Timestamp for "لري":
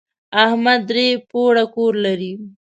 2.05-2.33